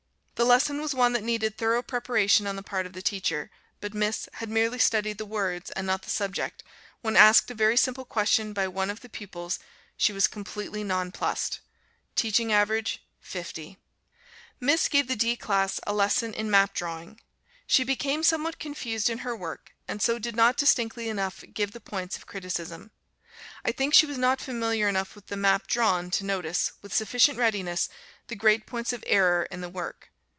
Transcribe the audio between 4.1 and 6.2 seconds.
had merely studied the words and not the